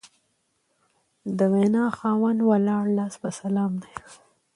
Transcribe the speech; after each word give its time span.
د 1.37 1.39
وینا 1.53 1.85
خاوند 1.97 2.39
ولاړ 2.51 2.83
لاس 2.97 3.13
په 3.21 3.29
سلام 3.39 3.71
دی 3.83 3.93